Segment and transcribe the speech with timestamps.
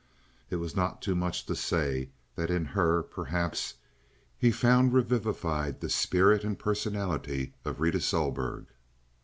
[0.49, 3.75] It is not too much to say that in her, perhaps,
[4.39, 8.65] he found revivified the spirit and personality of Rita Sohlberg.